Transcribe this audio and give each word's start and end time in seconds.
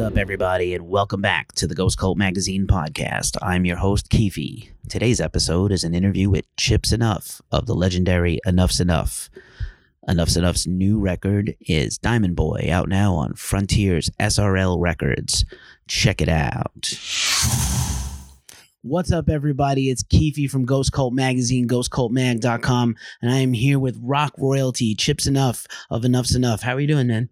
up, 0.00 0.16
everybody, 0.16 0.74
and 0.74 0.88
welcome 0.88 1.20
back 1.20 1.52
to 1.52 1.66
the 1.66 1.74
Ghost 1.74 1.98
Cult 1.98 2.16
Magazine 2.16 2.66
podcast. 2.66 3.36
I'm 3.42 3.66
your 3.66 3.76
host, 3.76 4.08
Keefe. 4.08 4.72
Today's 4.88 5.20
episode 5.20 5.72
is 5.72 5.84
an 5.84 5.94
interview 5.94 6.30
with 6.30 6.46
Chip 6.56 6.82
Z'Nuff 6.84 7.42
of 7.52 7.66
the 7.66 7.74
legendary 7.74 8.40
Enuff 8.46 8.72
Z'Nuff. 8.72 9.28
Enuff 10.08 10.30
Z'Nuff's 10.30 10.66
new 10.66 10.98
record 10.98 11.54
is 11.60 11.98
Diamond 11.98 12.34
Boy, 12.34 12.70
out 12.72 12.88
now 12.88 13.14
on 13.14 13.34
Frontiers 13.34 14.08
SRL 14.18 14.80
Records. 14.80 15.44
Check 15.86 16.22
it 16.22 16.30
out. 16.30 16.94
What's 18.80 19.12
up, 19.12 19.28
everybody? 19.28 19.90
It's 19.90 20.02
Keefe 20.02 20.50
from 20.50 20.64
Ghost 20.64 20.92
Cult 20.92 21.12
Magazine, 21.12 21.68
ghostcultmag.com, 21.68 22.96
and 23.20 23.30
I 23.30 23.40
am 23.40 23.52
here 23.52 23.78
with 23.78 24.00
rock 24.02 24.32
royalty, 24.38 24.94
Chip 24.94 25.18
Z'Nuff 25.18 25.66
of 25.90 26.04
Enuff 26.04 26.26
Z'Nuff. 26.26 26.62
How 26.62 26.74
are 26.74 26.80
you 26.80 26.88
doing, 26.88 27.08
man? 27.08 27.28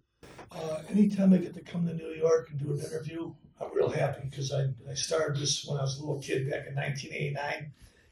Uh, 0.51 0.81
anytime 0.89 1.33
I 1.33 1.37
get 1.37 1.53
to 1.53 1.61
come 1.61 1.85
to 1.87 1.93
New 1.93 2.09
York 2.09 2.49
and 2.49 2.59
do 2.59 2.73
an 2.73 2.79
interview, 2.79 3.33
I'm 3.61 3.75
real 3.75 3.89
happy 3.89 4.27
because 4.29 4.51
I, 4.51 4.69
I 4.89 4.93
started 4.95 5.39
this 5.39 5.65
when 5.65 5.77
I 5.77 5.83
was 5.83 5.97
a 5.97 6.01
little 6.01 6.21
kid 6.21 6.49
back 6.49 6.67
in 6.67 6.75
1989. 6.75 7.71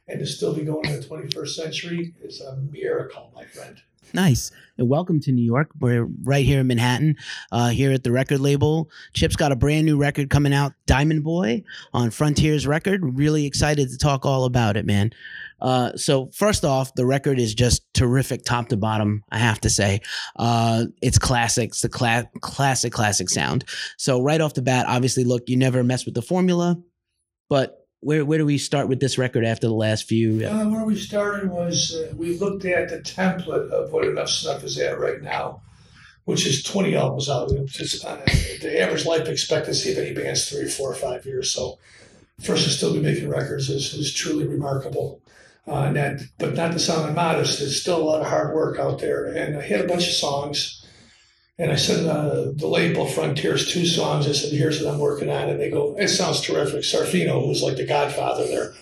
And 0.09 0.19
to 0.19 0.25
still 0.25 0.55
be 0.55 0.63
going 0.63 0.85
in 0.85 1.01
the 1.01 1.05
21st 1.05 1.49
century 1.49 2.13
is 2.21 2.39
a 2.39 2.55
miracle, 2.55 3.29
my 3.35 3.43
friend. 3.43 3.81
Nice. 4.13 4.51
And 4.77 4.87
welcome 4.87 5.19
to 5.19 5.33
New 5.33 5.43
York. 5.43 5.69
We're 5.81 6.05
right 6.23 6.45
here 6.45 6.61
in 6.61 6.67
Manhattan, 6.67 7.17
uh, 7.51 7.69
here 7.69 7.91
at 7.91 8.05
the 8.05 8.11
record 8.13 8.39
label. 8.39 8.89
Chip's 9.13 9.35
got 9.35 9.51
a 9.51 9.55
brand 9.57 9.85
new 9.85 9.97
record 9.97 10.29
coming 10.29 10.53
out, 10.53 10.71
Diamond 10.85 11.25
Boy, 11.25 11.63
on 11.93 12.11
Frontiers 12.11 12.65
Record. 12.65 13.01
Really 13.17 13.45
excited 13.45 13.89
to 13.89 13.97
talk 13.97 14.25
all 14.25 14.45
about 14.45 14.77
it, 14.77 14.85
man. 14.85 15.11
Uh, 15.59 15.91
so 15.97 16.27
first 16.27 16.63
off, 16.63 16.93
the 16.95 17.05
record 17.05 17.37
is 17.37 17.53
just 17.53 17.83
terrific, 17.93 18.45
top 18.45 18.69
to 18.69 18.77
bottom. 18.77 19.25
I 19.29 19.39
have 19.39 19.59
to 19.61 19.69
say, 19.69 19.99
uh, 20.37 20.85
it's 21.01 21.19
classic. 21.19 21.71
It's 21.71 21.81
the 21.81 21.89
cla- 21.89 22.29
classic, 22.39 22.93
classic 22.93 23.29
sound. 23.29 23.65
So 23.97 24.21
right 24.21 24.39
off 24.39 24.53
the 24.53 24.61
bat, 24.61 24.85
obviously, 24.87 25.25
look, 25.25 25.49
you 25.49 25.57
never 25.57 25.83
mess 25.83 26.05
with 26.05 26.13
the 26.13 26.21
formula, 26.21 26.77
but 27.49 27.76
where 28.01 28.23
where 28.23 28.37
do 28.37 28.45
we 28.45 28.57
start 28.57 28.87
with 28.87 28.99
this 28.99 29.17
record 29.17 29.45
after 29.45 29.67
the 29.67 29.73
last 29.73 30.07
few? 30.07 30.45
Uh, 30.45 30.65
where 30.69 30.85
we 30.85 30.95
started 30.95 31.49
was 31.49 31.95
uh, 31.95 32.13
we 32.15 32.37
looked 32.37 32.65
at 32.65 32.89
the 32.89 32.99
template 32.99 33.69
of 33.71 33.91
what 33.91 34.05
Enuff 34.05 34.27
Z'Nuff 34.27 34.63
is 34.63 34.77
at 34.77 34.99
right 34.99 35.21
now, 35.21 35.61
which 36.25 36.45
is 36.45 36.63
20 36.63 36.95
albums 36.95 37.29
out. 37.29 37.51
It's, 37.51 38.05
uh, 38.05 38.23
the 38.61 38.79
average 38.79 39.05
life 39.05 39.27
expectancy 39.27 39.91
of 39.91 39.97
any 39.97 40.13
band's 40.13 40.49
three, 40.49 40.67
four, 40.69 40.91
or 40.91 40.95
five 40.95 41.25
years. 41.25 41.51
So 41.51 41.79
for 42.41 42.53
us 42.53 42.63
to 42.65 42.69
still 42.69 42.93
be 42.93 42.99
making 42.99 43.29
records 43.29 43.69
is, 43.69 43.93
is 43.93 44.13
truly 44.13 44.45
remarkable. 44.45 45.21
Uh, 45.67 45.85
and 45.87 45.95
that, 45.97 46.21
but 46.37 46.55
not 46.55 46.71
to 46.71 46.79
sound 46.79 47.13
modest, 47.13 47.59
there's 47.59 47.81
still 47.81 47.97
a 47.97 48.03
lot 48.03 48.21
of 48.21 48.27
hard 48.27 48.55
work 48.55 48.79
out 48.79 48.99
there. 48.99 49.25
And 49.25 49.57
I 49.57 49.61
had 49.61 49.81
a 49.81 49.87
bunch 49.87 50.07
of 50.07 50.13
songs, 50.13 50.85
and 51.59 51.71
I 51.71 51.75
sent 51.75 52.07
uh, 52.07 52.51
the 52.53 52.67
label 52.67 53.07
Frontiers 53.07 53.71
two 53.71 53.85
songs. 53.85 54.27
I 54.27 54.31
said, 54.31 54.53
"Here's 54.53 54.81
what 54.81 54.93
I'm 54.93 54.99
working 54.99 55.29
on," 55.29 55.49
and 55.49 55.59
they 55.59 55.69
go, 55.69 55.95
"It 55.97 56.09
sounds 56.09 56.41
terrific." 56.41 56.81
Serafino, 56.81 57.45
who's 57.45 57.63
like 57.63 57.77
the 57.77 57.85
Godfather 57.85 58.45
there, 58.45 58.73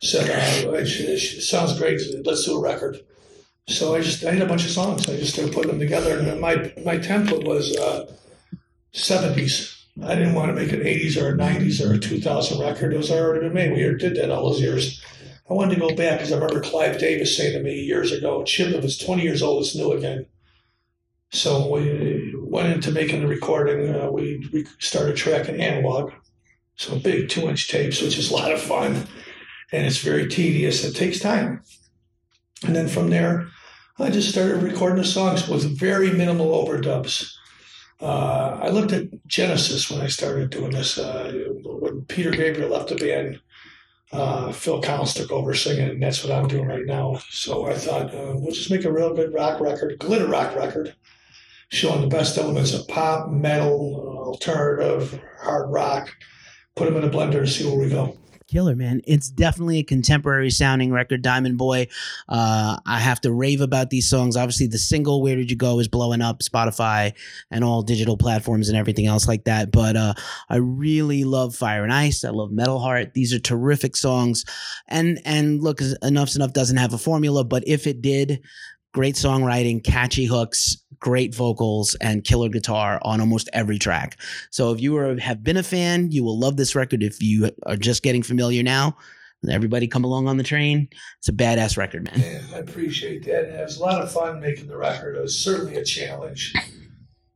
said, 0.00 0.30
uh, 0.30 0.72
it, 0.72 0.88
it 0.88 1.42
"Sounds 1.42 1.76
great. 1.78 2.00
Let's 2.24 2.44
do 2.44 2.56
a 2.56 2.60
record." 2.60 3.00
So 3.68 3.94
I 3.94 4.00
just 4.00 4.24
I 4.24 4.32
had 4.32 4.42
a 4.42 4.46
bunch 4.46 4.64
of 4.64 4.70
songs. 4.70 5.08
I 5.08 5.16
just 5.16 5.32
started 5.32 5.54
putting 5.54 5.70
them 5.70 5.80
together, 5.80 6.18
and 6.18 6.40
my 6.40 6.72
my 6.84 6.98
template 6.98 7.46
was 7.46 7.76
uh, 7.76 8.12
70s. 8.92 9.72
I 10.02 10.14
didn't 10.14 10.34
want 10.34 10.48
to 10.48 10.54
make 10.54 10.72
an 10.72 10.80
80s 10.80 11.20
or 11.20 11.28
a 11.28 11.38
90s 11.38 11.84
or 11.84 11.94
a 11.94 11.98
2000 11.98 12.60
record. 12.60 12.92
It 12.92 12.96
was 12.96 13.12
already 13.12 13.40
been 13.40 13.54
made. 13.54 13.72
We 13.72 13.96
did 13.96 14.16
that 14.16 14.30
all 14.30 14.50
those 14.50 14.60
years. 14.60 15.00
I 15.48 15.54
wanted 15.54 15.74
to 15.74 15.80
go 15.80 15.94
back 15.94 16.18
because 16.18 16.32
I 16.32 16.36
remember 16.36 16.60
Clive 16.60 16.98
Davis 16.98 17.36
saying 17.36 17.52
to 17.52 17.62
me 17.62 17.80
years 17.80 18.10
ago, 18.10 18.42
Chip, 18.44 18.74
if 18.74 18.82
it's 18.82 18.98
20 18.98 19.22
years 19.22 19.42
old, 19.42 19.62
it's 19.62 19.76
new 19.76 19.92
again. 19.92 20.26
So 21.34 21.66
we 21.68 22.32
went 22.38 22.72
into 22.72 22.92
making 22.92 23.20
the 23.20 23.26
recording. 23.26 23.92
Uh, 23.92 24.08
we, 24.08 24.48
we 24.52 24.66
started 24.78 25.16
tracking 25.16 25.60
analog, 25.60 26.12
so 26.76 26.96
big 26.96 27.28
two 27.28 27.48
inch 27.48 27.68
tapes, 27.68 28.00
which 28.00 28.16
is 28.16 28.30
a 28.30 28.34
lot 28.34 28.52
of 28.52 28.60
fun. 28.60 29.08
And 29.72 29.84
it's 29.84 29.98
very 29.98 30.28
tedious. 30.28 30.84
It 30.84 30.94
takes 30.94 31.18
time. 31.18 31.64
And 32.64 32.76
then 32.76 32.86
from 32.86 33.10
there, 33.10 33.48
I 33.98 34.10
just 34.10 34.30
started 34.30 34.62
recording 34.62 34.98
the 34.98 35.04
songs 35.04 35.48
with 35.48 35.76
very 35.76 36.12
minimal 36.12 36.52
overdubs. 36.64 37.34
Uh, 38.00 38.60
I 38.62 38.68
looked 38.68 38.92
at 38.92 39.26
Genesis 39.26 39.90
when 39.90 40.02
I 40.02 40.06
started 40.06 40.50
doing 40.50 40.70
this. 40.70 40.98
Uh, 40.98 41.48
when 41.64 42.02
Peter 42.02 42.30
Gabriel 42.30 42.70
left 42.70 42.90
the 42.90 42.94
band, 42.94 43.40
uh, 44.12 44.52
Phil 44.52 44.80
Collins 44.80 45.14
took 45.14 45.32
over 45.32 45.52
singing, 45.52 45.88
and 45.88 46.02
that's 46.02 46.22
what 46.22 46.32
I'm 46.32 46.46
doing 46.46 46.68
right 46.68 46.86
now. 46.86 47.18
So 47.30 47.66
I 47.66 47.74
thought 47.74 48.14
uh, 48.14 48.34
we'll 48.36 48.54
just 48.54 48.70
make 48.70 48.84
a 48.84 48.92
real 48.92 49.12
good 49.12 49.34
rock 49.34 49.60
record, 49.60 49.98
glitter 49.98 50.28
rock 50.28 50.54
record, 50.54 50.94
showing 51.70 52.00
the 52.00 52.06
best 52.06 52.38
elements 52.38 52.72
of 52.72 52.86
pop, 52.88 53.30
metal, 53.30 54.22
alternative, 54.24 55.20
hard 55.40 55.70
rock. 55.70 56.14
Put 56.76 56.86
them 56.86 56.96
in 56.96 57.08
a 57.08 57.12
blender 57.12 57.38
and 57.38 57.48
see 57.48 57.66
where 57.66 57.78
we 57.78 57.88
go 57.88 58.18
killer, 58.54 58.76
man. 58.76 59.00
It's 59.04 59.28
definitely 59.28 59.78
a 59.78 59.84
contemporary 59.84 60.50
sounding 60.50 60.92
record, 60.92 61.22
Diamond 61.22 61.58
Boy. 61.58 61.88
Uh, 62.28 62.78
I 62.86 63.00
have 63.00 63.20
to 63.22 63.32
rave 63.32 63.60
about 63.60 63.90
these 63.90 64.08
songs. 64.08 64.36
Obviously, 64.36 64.68
the 64.68 64.78
single 64.78 65.22
"Where 65.22 65.34
Did 65.34 65.50
You 65.50 65.56
Go" 65.56 65.80
is 65.80 65.88
blowing 65.88 66.22
up 66.22 66.40
Spotify 66.40 67.14
and 67.50 67.64
all 67.64 67.82
digital 67.82 68.16
platforms 68.16 68.68
and 68.68 68.78
everything 68.78 69.06
else 69.06 69.26
like 69.26 69.44
that. 69.44 69.72
But 69.72 69.96
uh, 69.96 70.14
I 70.48 70.56
really 70.56 71.24
love 71.24 71.56
Fire 71.56 71.82
and 71.82 71.92
Ice. 71.92 72.24
I 72.24 72.30
love 72.30 72.52
Metal 72.52 72.78
Heart. 72.78 73.14
These 73.14 73.32
are 73.32 73.40
terrific 73.40 73.96
songs. 73.96 74.44
And 74.86 75.20
and 75.24 75.62
look, 75.62 75.78
Enuff 75.78 76.28
Z'Nuff 76.28 76.52
doesn't 76.52 76.76
have 76.76 76.94
a 76.94 76.98
formula, 76.98 77.44
but 77.44 77.66
if 77.66 77.86
it 77.88 78.02
did, 78.02 78.40
great 78.94 79.16
songwriting, 79.16 79.84
catchy 79.84 80.24
hooks, 80.24 80.78
great 81.00 81.34
vocals, 81.34 81.94
and 81.96 82.24
killer 82.24 82.48
guitar 82.48 83.00
on 83.02 83.20
almost 83.20 83.50
every 83.52 83.78
track. 83.78 84.18
So 84.50 84.72
if 84.72 84.80
you 84.80 84.96
are, 84.96 85.18
have 85.18 85.42
been 85.42 85.58
a 85.58 85.62
fan, 85.62 86.12
you 86.12 86.24
will 86.24 86.38
love 86.38 86.56
this 86.56 86.74
record. 86.74 87.02
If 87.02 87.20
you 87.20 87.50
are 87.66 87.76
just 87.76 88.02
getting 88.02 88.22
familiar 88.22 88.62
now, 88.62 88.96
everybody 89.50 89.88
come 89.88 90.04
along 90.04 90.28
on 90.28 90.38
the 90.38 90.44
train. 90.44 90.88
It's 91.18 91.28
a 91.28 91.32
badass 91.32 91.76
record, 91.76 92.04
man. 92.04 92.40
I 92.54 92.58
appreciate 92.58 93.24
that. 93.26 93.60
It 93.60 93.62
was 93.62 93.76
a 93.76 93.82
lot 93.82 94.00
of 94.00 94.10
fun 94.10 94.40
making 94.40 94.68
the 94.68 94.78
record. 94.78 95.16
It 95.16 95.20
was 95.20 95.38
certainly 95.38 95.76
a 95.76 95.84
challenge. 95.84 96.54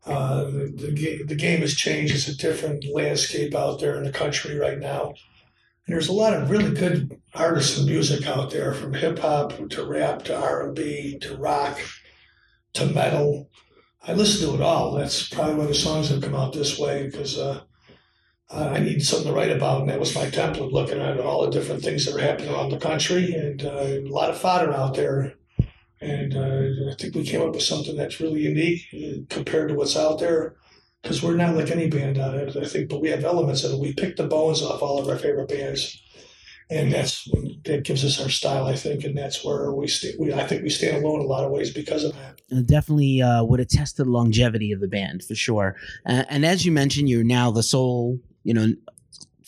Uh, 0.06 0.44
the, 0.44 0.92
the, 0.94 1.24
the 1.24 1.34
game 1.34 1.60
has 1.60 1.74
changed. 1.74 2.14
It's 2.14 2.28
a 2.28 2.36
different 2.36 2.86
landscape 2.94 3.54
out 3.54 3.80
there 3.80 3.96
in 3.96 4.04
the 4.04 4.12
country 4.12 4.56
right 4.56 4.78
now. 4.78 5.12
And 5.88 5.94
there's 5.94 6.08
a 6.08 6.12
lot 6.12 6.34
of 6.34 6.50
really 6.50 6.74
good 6.74 7.18
artists 7.34 7.78
and 7.78 7.88
music 7.88 8.26
out 8.26 8.50
there, 8.50 8.74
from 8.74 8.92
hip 8.92 9.20
hop 9.20 9.54
to 9.70 9.86
rap 9.86 10.22
to 10.24 10.38
R 10.38 10.66
and 10.66 10.76
B 10.76 11.18
to 11.22 11.34
rock 11.34 11.80
to 12.74 12.84
metal. 12.84 13.48
I 14.06 14.12
listen 14.12 14.46
to 14.46 14.54
it 14.54 14.60
all. 14.60 14.92
That's 14.92 15.30
probably 15.30 15.54
why 15.54 15.64
the 15.64 15.74
songs 15.74 16.10
have 16.10 16.20
come 16.20 16.34
out 16.34 16.52
this 16.52 16.78
way 16.78 17.06
because 17.06 17.38
uh, 17.38 17.62
I 18.50 18.80
need 18.80 19.02
something 19.02 19.28
to 19.28 19.34
write 19.34 19.50
about, 19.50 19.80
and 19.80 19.88
that 19.88 19.98
was 19.98 20.14
my 20.14 20.26
template, 20.26 20.72
looking 20.72 21.00
at 21.00 21.20
all 21.20 21.46
the 21.46 21.50
different 21.50 21.82
things 21.82 22.04
that 22.04 22.16
are 22.16 22.18
happening 22.20 22.52
around 22.52 22.68
the 22.68 22.76
country, 22.76 23.32
and 23.32 23.64
uh, 23.64 23.70
a 23.70 24.00
lot 24.08 24.28
of 24.28 24.38
fodder 24.38 24.74
out 24.74 24.94
there. 24.94 25.36
And 26.02 26.36
uh, 26.36 26.92
I 26.92 26.96
think 26.98 27.14
we 27.14 27.24
came 27.24 27.40
up 27.40 27.54
with 27.54 27.62
something 27.62 27.96
that's 27.96 28.20
really 28.20 28.40
unique 28.40 28.82
uh, 28.92 29.20
compared 29.30 29.70
to 29.70 29.74
what's 29.74 29.96
out 29.96 30.18
there 30.18 30.56
because 31.02 31.22
we're 31.22 31.36
not 31.36 31.54
like 31.54 31.70
any 31.70 31.88
band 31.88 32.18
on 32.18 32.34
it, 32.34 32.56
I 32.56 32.64
think, 32.64 32.88
but 32.88 33.00
we 33.00 33.10
have 33.10 33.24
elements 33.24 33.64
of 33.64 33.72
it. 33.72 33.78
We 33.78 33.92
pick 33.92 34.16
the 34.16 34.26
bones 34.26 34.62
off 34.62 34.82
all 34.82 34.98
of 34.98 35.08
our 35.08 35.16
favorite 35.16 35.48
bands, 35.48 36.02
and 36.70 36.92
that's 36.92 37.28
that 37.64 37.84
gives 37.84 38.04
us 38.04 38.20
our 38.20 38.28
style, 38.28 38.66
I 38.66 38.74
think, 38.74 39.04
and 39.04 39.16
that's 39.16 39.44
where 39.44 39.72
we. 39.72 39.88
We, 40.18 40.32
I 40.32 40.46
think 40.46 40.62
we 40.62 40.70
stand 40.70 41.02
alone 41.02 41.20
in 41.20 41.26
a 41.26 41.28
lot 41.28 41.44
of 41.44 41.50
ways 41.50 41.72
because 41.72 42.04
of 42.04 42.14
that. 42.14 42.40
Uh, 42.50 42.62
definitely 42.62 43.22
uh, 43.22 43.44
would 43.44 43.60
attest 43.60 43.96
to 43.96 44.04
the 44.04 44.10
longevity 44.10 44.72
of 44.72 44.80
the 44.80 44.88
band 44.88 45.22
for 45.22 45.34
sure. 45.34 45.76
Uh, 46.06 46.24
and 46.28 46.44
as 46.44 46.66
you 46.66 46.72
mentioned, 46.72 47.08
you're 47.08 47.24
now 47.24 47.50
the 47.50 47.62
sole, 47.62 48.18
you 48.42 48.54
know, 48.54 48.68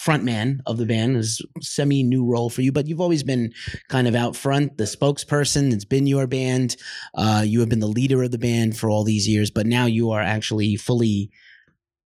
frontman 0.00 0.60
of 0.64 0.78
the 0.78 0.86
band 0.86 1.16
is 1.16 1.42
semi 1.60 2.02
new 2.02 2.24
role 2.24 2.48
for 2.48 2.62
you, 2.62 2.72
but 2.72 2.86
you've 2.86 3.00
always 3.00 3.22
been 3.22 3.52
kind 3.88 4.08
of 4.08 4.14
out 4.14 4.34
front, 4.34 4.78
the 4.78 4.84
spokesperson. 4.84 5.72
It's 5.72 5.84
been 5.84 6.06
your 6.06 6.26
band. 6.26 6.76
Uh, 7.14 7.42
you 7.44 7.60
have 7.60 7.68
been 7.68 7.80
the 7.80 7.86
leader 7.86 8.22
of 8.22 8.30
the 8.30 8.38
band 8.38 8.78
for 8.78 8.88
all 8.88 9.04
these 9.04 9.28
years, 9.28 9.50
but 9.50 9.66
now 9.66 9.86
you 9.86 10.10
are 10.10 10.22
actually 10.22 10.76
fully 10.76 11.30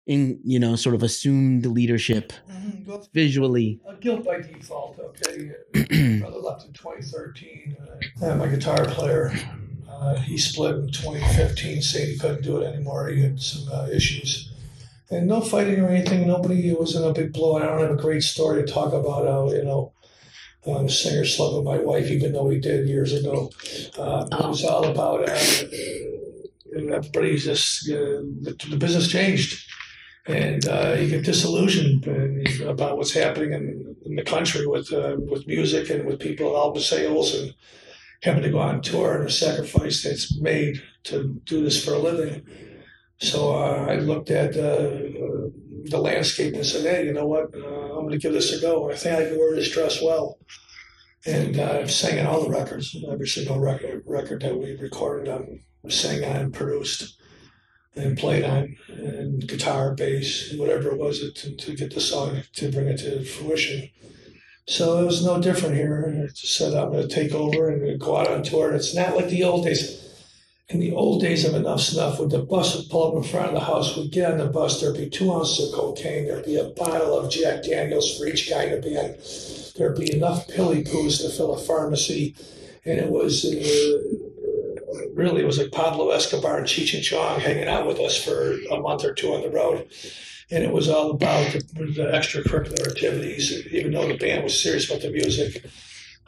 in, 0.06 0.40
you 0.44 0.58
know, 0.58 0.76
sort 0.76 0.94
of 0.94 1.02
assumed 1.02 1.66
leadership 1.66 2.32
mm-hmm. 2.50 2.94
visually. 3.12 3.80
A 3.86 3.94
guilt 3.94 4.24
by 4.24 4.40
default. 4.40 4.98
Okay, 4.98 5.52
brother 6.20 6.38
left 6.38 6.66
in 6.66 6.72
2013. 6.72 7.76
Uh, 8.22 8.34
my 8.36 8.48
guitar 8.48 8.84
player. 8.86 9.32
Uh, 9.88 10.16
he 10.16 10.36
split 10.36 10.74
in 10.74 10.90
2015, 10.90 11.80
saying 11.80 12.10
he 12.10 12.18
couldn't 12.18 12.42
do 12.42 12.58
it 12.58 12.66
anymore. 12.66 13.08
He 13.08 13.22
had 13.22 13.40
some 13.40 13.72
uh, 13.72 13.86
issues 13.86 14.50
and 15.10 15.26
no 15.26 15.40
fighting 15.40 15.80
or 15.80 15.88
anything. 15.88 16.26
Nobody 16.26 16.70
it 16.70 16.78
was 16.78 16.96
in 16.96 17.04
a 17.04 17.12
big 17.12 17.32
blow. 17.32 17.56
I 17.56 17.66
don't 17.66 17.80
have 17.80 17.90
a 17.90 18.02
great 18.02 18.22
story 18.22 18.64
to 18.64 18.72
talk 18.72 18.92
about 18.92 19.26
how 19.26 19.52
you 19.52 19.64
know 19.64 19.92
uh, 20.66 20.82
the 20.82 20.88
singer 20.88 21.24
slept 21.24 21.54
with 21.54 21.64
my 21.64 21.78
wife, 21.78 22.10
even 22.10 22.32
though 22.32 22.48
he 22.48 22.58
did 22.58 22.88
years 22.88 23.12
ago. 23.12 23.50
Uh, 23.98 24.26
It 24.30 24.48
was 24.48 24.64
all 24.64 24.84
about 24.84 25.28
uh, 25.28 25.38
everybody 26.76 27.36
just 27.36 27.86
the, 27.86 28.56
the, 28.68 28.76
business 28.76 29.08
changed, 29.08 29.70
and 30.26 30.66
uh, 30.66 30.96
you 30.98 31.08
get 31.08 31.24
disillusioned 31.24 32.06
about 32.62 32.96
what's 32.96 33.12
happening 33.12 33.52
in, 33.52 33.96
in 34.06 34.16
the 34.16 34.22
country 34.22 34.66
with 34.66 34.92
uh, 34.92 35.16
with 35.18 35.46
music 35.46 35.90
and 35.90 36.06
with 36.06 36.20
people 36.20 36.48
and 36.48 36.56
album 36.56 36.82
sales 36.82 37.34
and 37.34 37.54
having 38.22 38.42
to 38.42 38.50
go 38.50 38.58
on 38.58 38.80
tour 38.80 39.16
and 39.16 39.26
the 39.26 39.30
sacrifice 39.30 40.02
that's 40.02 40.38
made 40.40 40.82
to 41.04 41.40
do 41.44 41.62
this 41.62 41.84
for 41.84 41.92
a 41.92 41.98
living. 41.98 42.42
So 43.18 43.54
uh, 43.54 43.86
I 43.88 43.96
looked 43.96 44.30
at 44.30 44.56
uh, 44.56 44.88
the 45.84 46.00
landscape 46.00 46.54
and 46.54 46.64
said, 46.64 46.86
"Hey, 46.86 47.06
you 47.06 47.12
know 47.12 47.26
what? 47.26 47.54
Uh, 47.54 47.92
I'm 47.92 48.06
going 48.06 48.10
to 48.10 48.18
give 48.18 48.32
this 48.32 48.52
a 48.52 48.60
go. 48.60 48.90
I 48.90 48.96
think 48.96 49.18
I 49.18 49.28
can 49.28 49.38
wear 49.38 49.54
this 49.54 49.70
dress 49.70 50.02
well." 50.02 50.38
And 51.26 51.58
uh, 51.58 51.80
I've 51.80 51.90
sang 51.90 52.18
on 52.18 52.26
all 52.26 52.42
the 52.42 52.50
records, 52.50 52.96
every 53.10 53.28
single 53.28 53.58
record 53.58 54.02
record 54.06 54.42
that 54.42 54.58
we 54.58 54.76
recorded, 54.76 55.28
um, 55.32 55.60
sang 55.88 56.24
on, 56.24 56.36
and 56.36 56.54
produced, 56.54 57.18
and 57.96 58.18
played 58.18 58.44
on, 58.44 58.76
and 58.88 59.46
guitar, 59.46 59.94
bass, 59.94 60.52
whatever 60.54 60.90
it 60.90 60.98
was 60.98 61.32
to, 61.32 61.56
to 61.56 61.74
get 61.74 61.94
the 61.94 62.00
song 62.00 62.42
to 62.54 62.70
bring 62.70 62.88
it 62.88 62.98
to 62.98 63.24
fruition. 63.24 63.90
So 64.66 65.00
it 65.00 65.04
was 65.04 65.24
no 65.24 65.40
different 65.40 65.76
here. 65.76 66.24
I 66.24 66.26
just 66.28 66.56
said 66.56 66.74
I'm 66.74 66.90
going 66.90 67.06
to 67.06 67.14
take 67.14 67.32
over 67.32 67.68
and 67.68 68.00
go 68.00 68.16
out 68.16 68.30
on 68.30 68.42
tour. 68.42 68.68
And 68.68 68.76
it's 68.76 68.94
not 68.94 69.14
like 69.14 69.28
the 69.28 69.44
old 69.44 69.64
days. 69.64 70.00
In 70.70 70.80
the 70.80 70.92
old 70.92 71.20
days 71.20 71.44
of 71.44 71.52
Enuff 71.52 71.80
Z'Nuff, 71.80 72.18
when 72.18 72.30
the 72.30 72.38
bus 72.38 72.74
would 72.74 72.88
pull 72.88 73.10
up 73.10 73.22
in 73.22 73.30
front 73.30 73.48
of 73.48 73.54
the 73.54 73.60
house, 73.60 73.94
we'd 73.94 74.10
get 74.10 74.32
on 74.32 74.38
the 74.38 74.46
bus, 74.46 74.80
there'd 74.80 74.96
be 74.96 75.10
two 75.10 75.30
ounces 75.30 75.68
of 75.68 75.74
cocaine, 75.74 76.24
there'd 76.24 76.46
be 76.46 76.56
a 76.56 76.70
bottle 76.70 77.18
of 77.18 77.30
Jack 77.30 77.64
Daniels 77.64 78.16
for 78.16 78.26
each 78.26 78.48
guy 78.48 78.64
in 78.64 78.80
the 78.80 78.90
band, 78.90 79.18
there'd 79.76 79.98
be 79.98 80.10
enough 80.16 80.48
pilly 80.48 80.82
poos 80.82 81.20
to 81.20 81.28
fill 81.28 81.54
a 81.54 81.58
pharmacy, 81.58 82.34
and 82.86 82.98
it 82.98 83.10
was 83.10 83.44
uh, 83.44 84.23
really, 85.14 85.42
it 85.42 85.46
was 85.46 85.58
like 85.58 85.72
Pablo 85.72 86.10
Escobar 86.10 86.58
and 86.58 86.66
Cheech 86.66 86.94
and 86.94 87.02
Chong 87.02 87.40
hanging 87.40 87.68
out 87.68 87.86
with 87.86 87.98
us 88.00 88.22
for 88.22 88.52
a 88.70 88.80
month 88.80 89.04
or 89.04 89.14
two 89.14 89.32
on 89.34 89.42
the 89.42 89.50
road 89.50 89.88
and 90.50 90.62
it 90.62 90.72
was 90.72 90.88
all 90.88 91.10
about 91.10 91.52
the, 91.52 91.58
the, 91.74 92.04
extracurricular 92.12 92.88
activities. 92.88 93.66
Even 93.68 93.92
though 93.92 94.06
the 94.06 94.16
band 94.16 94.44
was 94.44 94.60
serious 94.60 94.88
about 94.88 95.02
the 95.02 95.10
music, 95.10 95.64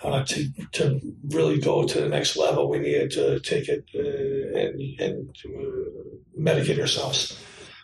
uh, 0.03 0.25
to 0.25 0.49
to 0.73 1.01
really 1.29 1.59
go 1.61 1.87
to 1.87 2.01
the 2.01 2.09
next 2.09 2.37
level, 2.37 2.69
we 2.69 2.79
needed 2.79 3.11
to 3.13 3.41
take 3.41 3.69
it 3.69 3.85
uh, 3.95 4.59
and 4.59 5.01
and 5.01 5.37
uh, 5.45 6.39
medicate 6.39 6.79
ourselves. 6.79 7.41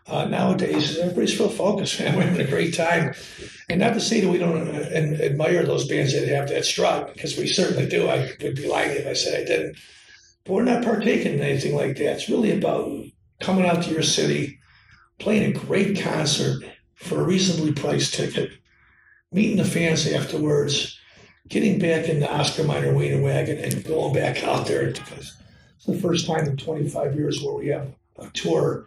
Uh, 0.07 0.25
nowadays, 0.25 0.99
everybody's 0.99 1.39
real 1.39 1.49
focused, 1.49 2.01
man. 2.01 2.17
We're 2.17 2.23
having 2.23 2.47
a 2.47 2.51
great 2.51 2.75
time, 2.75 3.15
and 3.69 3.81
not 3.81 3.95
to 3.95 4.01
say 4.01 4.21
that 4.21 4.29
we 4.29 4.39
don't 4.39 4.69
uh, 4.69 5.23
admire 5.23 5.65
those 5.65 5.87
bands 5.87 6.13
that 6.13 6.29
have 6.29 6.49
that 6.49 6.65
strut, 6.65 7.15
because 7.15 7.37
we 7.37 7.47
certainly 7.47 7.89
do. 7.89 8.09
I 8.09 8.31
would 8.43 8.57
be 8.57 8.69
lying 8.69 8.97
if 8.97 9.07
I 9.07 9.15
said 9.15 9.41
I 9.41 9.45
didn't. 9.45 9.77
But 10.45 10.53
we're 10.53 10.65
not 10.65 10.85
partaking 10.85 11.35
in 11.35 11.41
anything 11.41 11.75
like 11.75 11.97
that. 11.97 12.15
It's 12.15 12.29
really 12.29 12.57
about 12.57 12.91
coming 13.41 13.67
out 13.67 13.83
to 13.85 13.91
your 13.91 14.03
city 14.03 14.59
playing 15.19 15.55
a 15.55 15.59
great 15.59 16.01
concert 16.01 16.65
for 16.95 17.21
a 17.21 17.25
reasonably 17.25 17.73
priced 17.73 18.15
ticket, 18.15 18.51
meeting 19.31 19.57
the 19.57 19.65
fans 19.65 20.07
afterwards, 20.07 20.99
getting 21.49 21.79
back 21.79 22.09
in 22.09 22.21
the 22.21 22.33
Oscar 22.33 22.65
Mayer 22.65 22.95
Wiener 22.95 23.23
wagon 23.23 23.59
and 23.59 23.85
going 23.85 24.15
back 24.15 24.43
out 24.43 24.67
there 24.67 24.91
because 24.91 25.37
it's 25.77 25.87
the 25.87 25.99
first 25.99 26.27
time 26.27 26.47
in 26.47 26.57
25 26.57 27.15
years 27.15 27.43
where 27.43 27.55
we 27.55 27.69
have 27.69 27.95
a 28.19 28.29
tour 28.31 28.87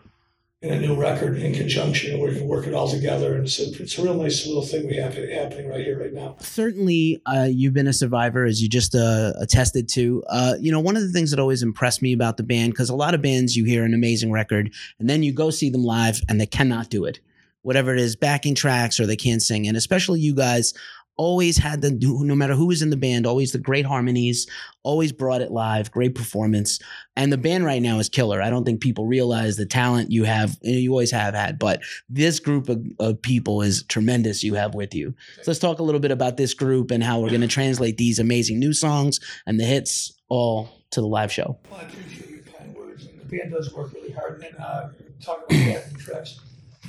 and 0.66 0.84
a 0.84 0.88
new 0.88 0.96
record 0.96 1.38
in 1.38 1.54
conjunction 1.54 2.14
and 2.14 2.22
we 2.22 2.36
can 2.36 2.48
work 2.48 2.68
it 2.68 2.74
all 2.74 2.90
together. 2.90 3.36
And 3.36 3.46
it's 3.46 3.60
a, 3.60 3.82
it's 3.82 3.98
a 3.98 4.04
real 4.04 4.16
nice 4.16 4.46
little 4.46 4.64
thing 4.64 4.88
we 4.88 4.96
have 4.98 5.16
happening 5.16 5.70
right 5.70 5.86
here, 5.86 6.00
right 6.00 6.14
now. 6.14 6.36
Certainly, 6.40 7.22
uh, 7.26 7.48
you've 7.50 7.74
been 7.74 7.88
a 7.88 7.94
survivor, 7.94 8.46
as 8.46 8.62
you 8.62 8.70
just 8.70 8.96
uh, 8.96 9.34
attested 9.40 9.88
to. 9.90 10.24
Uh, 10.28 10.56
you 10.60 10.72
know, 10.72 10.80
one 10.80 10.96
of 10.96 11.04
the 11.04 11.12
things 11.12 11.32
that 11.32 11.40
always 11.40 11.64
impressed 11.64 12.02
me 12.02 12.14
about 12.14 12.38
the 12.38 12.44
band, 12.44 12.72
because 12.72 12.90
a 12.90 12.96
lot 12.96 13.14
of 13.14 13.22
bands, 13.22 13.56
you 13.56 13.66
hear 13.66 13.84
an 13.84 13.94
amazing 13.94 14.32
record 14.32 14.74
and 15.00 15.10
then 15.10 15.24
you 15.24 15.32
go 15.32 15.50
see 15.50 15.70
them 15.70 15.84
live 15.84 16.22
and 16.28 16.40
they 16.40 16.46
cannot 16.46 16.90
do 16.90 17.06
it. 17.06 17.20
Whatever 17.62 17.94
it 17.94 18.00
is, 18.00 18.16
backing 18.16 18.54
tracks 18.56 19.00
or 19.00 19.08
they 19.08 19.16
can't 19.16 19.42
sing. 19.42 19.68
And 19.68 19.76
especially 19.76 20.20
you 20.20 20.36
guys 20.36 20.74
always 21.18 21.58
had 21.58 21.82
the 21.82 21.92
no 22.02 22.36
matter 22.36 22.56
who 22.56 22.68
was 22.68 22.82
in 22.82 22.90
the 22.90 22.98
band 22.98 23.26
always 23.26 23.52
the 23.52 23.58
great 23.58 23.86
harmonies 23.86 24.48
always 24.84 25.12
brought 25.12 25.42
it 25.42 25.52
live 25.52 25.92
great 25.92 26.14
performance. 26.14 26.80
And 27.16 27.32
the 27.32 27.38
band 27.38 27.66
right 27.66 27.82
now 27.82 28.00
is 28.00 28.10
killer. 28.10 28.42
I 28.42 28.50
don't 28.50 28.66
think 28.66 28.82
people 28.82 29.08
realize 29.08 29.56
the 29.56 29.66
talent 29.66 30.12
you 30.12 30.26
have 30.26 30.58
you 30.62 30.92
always 30.92 31.12
have 31.12 31.34
had 31.34 31.58
but 31.58 31.82
this 32.10 32.40
group 32.40 32.70
of, 32.70 32.86
of 33.00 33.22
people 33.22 33.62
is 33.62 33.84
tremendous 33.84 34.44
you 34.44 34.56
have 34.56 34.76
with 34.76 34.94
you. 34.94 35.16
So 35.38 35.52
let's 35.52 35.60
talk 35.60 35.80
a 35.80 35.84
little 35.84 36.02
bit 36.02 36.12
about 36.12 36.38
this 36.38 36.54
group 36.54 36.92
and 36.92 37.04
how 37.04 37.20
we're 37.20 37.30
going 37.30 37.42
to 37.42 37.48
translate 37.48 37.98
these 37.98 38.20
amazing 38.20 38.60
new 38.60 38.74
songs 38.74 39.20
and 39.46 39.60
the 39.60 39.66
hits 39.66 40.14
all 40.30 40.70
to 40.92 41.02
the 41.02 41.08
live 41.08 41.32
show. 41.32 41.58
Well, 41.70 41.80
i 41.80 41.84
appreciate 41.84 42.30
your 42.30 42.40
kind 42.44 42.76
words. 42.76 43.08
The 43.08 43.38
band 43.38 43.52
does 43.52 43.74
work 43.74 43.94
really 43.94 44.12
hard 44.12 44.44
and 44.44 44.56
uh, 44.60 44.90
talk 45.22 45.46
about 45.50 45.84
tracks 45.98 46.40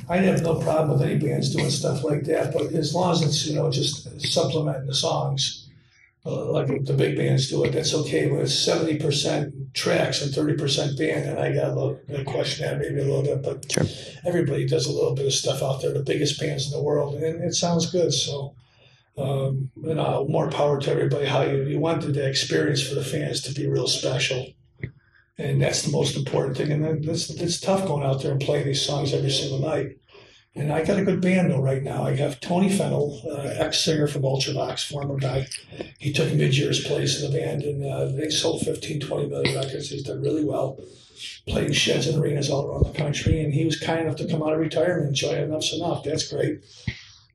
I 0.09 0.19
have 0.19 0.43
no 0.43 0.61
problem 0.61 0.99
with 0.99 1.09
any 1.09 1.19
bands 1.19 1.55
doing 1.55 1.71
stuff 1.71 2.05
like 2.05 2.25
that, 2.25 2.53
but 2.53 2.73
as 2.73 2.95
long 2.95 3.13
as 3.13 3.23
it's 3.23 3.47
you 3.47 3.57
know 3.57 3.71
just 3.71 4.21
supplementing 4.21 4.87
the 4.87 4.95
songs, 4.95 5.69
uh, 6.25 6.51
like 6.51 6.85
the 6.85 6.93
big 6.93 7.17
bands 7.17 7.49
do 7.49 7.65
it, 7.65 7.73
that's 7.73 7.95
okay. 7.95 8.29
But 8.29 8.41
it's 8.41 8.55
seventy 8.55 8.99
percent 8.99 9.75
tracks 9.75 10.23
and 10.23 10.33
thirty 10.33 10.55
percent 10.55 10.97
band, 10.97 11.29
and 11.29 11.39
I 11.39 11.53
got 11.53 11.71
a 11.71 11.75
little 11.75 12.01
I 12.17 12.23
question 12.23 12.67
that 12.67 12.79
maybe 12.79 13.01
a 13.01 13.05
little 13.05 13.23
bit, 13.23 13.43
but 13.43 13.73
sure. 13.73 13.85
everybody 14.25 14.67
does 14.67 14.87
a 14.87 14.93
little 14.93 15.15
bit 15.15 15.27
of 15.27 15.33
stuff 15.33 15.63
out 15.63 15.83
there. 15.83 15.93
The 15.93 16.05
biggest 16.05 16.39
bands 16.39 16.67
in 16.67 16.73
the 16.73 16.83
world, 16.83 17.15
and 17.15 17.43
it 17.43 17.55
sounds 17.55 17.91
good. 17.91 18.13
So. 18.13 18.55
Um, 19.19 19.71
you 19.83 19.95
know, 19.95 20.27
more 20.29 20.51
power 20.51 20.79
to 20.79 20.91
everybody. 20.91 21.25
How 21.25 21.41
you, 21.41 21.63
you 21.63 21.79
wanted 21.79 22.13
the 22.13 22.29
experience 22.29 22.87
for 22.87 22.95
the 22.95 23.03
fans 23.03 23.41
to 23.45 23.55
be 23.55 23.67
real 23.67 23.89
special 23.89 24.45
and 25.39 25.61
that's 25.61 25.83
the 25.83 25.93
most 25.93 26.17
important 26.17 26.57
thing. 26.57 26.73
And 26.73 27.05
it's, 27.05 27.31
it's 27.31 27.61
tough 27.61 27.87
going 27.87 28.05
out 28.05 28.23
there 28.23 28.33
and 28.33 28.41
playing 28.41 28.67
these 28.67 28.85
songs 28.85 29.13
every 29.13 29.31
single 29.31 29.59
night. 29.59 29.99
And 30.55 30.73
I 30.73 30.83
got 30.83 30.99
a 30.99 31.05
good 31.05 31.21
band 31.21 31.51
though 31.51 31.61
right 31.61 31.83
now. 31.83 32.05
I 32.05 32.17
have 32.17 32.41
Tony 32.41 32.71
Fennell, 32.71 33.21
uh, 33.31 33.43
ex 33.43 33.85
singer 33.85 34.07
from 34.07 34.23
Ultravox, 34.23 34.91
former 34.91 35.19
guy. 35.19 35.47
He 35.99 36.15
took 36.15 36.33
Midge 36.33 36.59
Ure's 36.59 36.83
place 36.83 37.21
in 37.23 37.31
the 37.31 37.39
band, 37.39 37.63
and 37.63 37.85
uh, 37.85 38.07
they 38.07 38.31
sold 38.31 38.63
15, 38.63 39.01
20 39.01 39.27
million 39.29 39.55
records. 39.55 39.91
He's 39.91 40.05
done 40.05 40.23
really 40.23 40.47
well, 40.47 40.81
playing 41.47 41.73
sheds 41.73 42.07
and 42.07 42.19
arenas 42.19 42.49
all 42.49 42.67
around 42.67 42.87
the 42.87 42.99
country. 42.99 43.41
And 43.41 43.53
he 43.53 43.67
was 43.67 43.79
kind 43.79 44.01
enough 44.01 44.17
to 44.17 44.29
come 44.29 44.43
out 44.43 44.55
of 44.55 44.59
retirement 44.59 45.09
and 45.09 45.15
join 45.15 45.35
Enuff 45.35 45.63
Z'Nuff. 45.63 46.05
That's 46.05 46.33
great. 46.33 46.61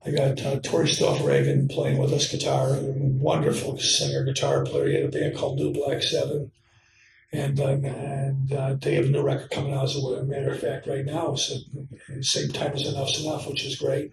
I 0.03 0.09
got 0.09 0.43
uh, 0.43 0.59
Tory 0.61 0.87
Stoffregen 0.87 1.69
playing 1.69 1.99
with 1.99 2.11
us 2.11 2.31
guitar, 2.31 2.75
wonderful 2.81 3.77
singer, 3.77 4.23
guitar 4.23 4.65
player. 4.65 4.87
He 4.87 4.95
had 4.95 5.03
a 5.03 5.09
band 5.09 5.37
called 5.37 5.59
New 5.59 5.71
Black 5.71 6.01
Seven 6.01 6.51
and 7.33 7.59
uh, 7.59 7.67
and 7.67 8.53
uh, 8.53 8.75
they 8.81 8.95
have 8.95 9.05
a 9.05 9.09
new 9.09 9.21
record 9.21 9.51
coming 9.51 9.73
out 9.73 9.85
as 9.85 9.95
a 9.95 10.23
matter 10.23 10.51
of 10.51 10.59
fact 10.59 10.87
right 10.87 11.05
now. 11.05 11.35
So 11.35 11.55
same 12.21 12.49
time 12.49 12.73
as 12.73 12.83
Enuff 12.83 13.09
Z'Nuff, 13.09 13.49
which 13.49 13.63
is 13.63 13.77
great. 13.77 14.11